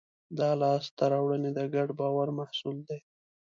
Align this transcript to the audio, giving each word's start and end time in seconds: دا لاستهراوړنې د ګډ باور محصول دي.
دا 0.37 0.49
لاستهراوړنې 0.61 1.51
د 1.57 1.59
ګډ 1.73 1.87
باور 1.99 2.27
محصول 2.39 2.77
دي. 2.87 2.99